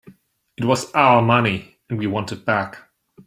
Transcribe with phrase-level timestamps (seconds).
[0.57, 2.89] It was our money and we want it back.